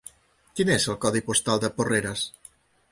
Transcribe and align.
Quin 0.59 0.71
és 0.77 0.87
el 0.93 0.97
codi 1.05 1.23
postal 1.29 1.63
de 1.67 1.73
Porreres? 1.79 2.27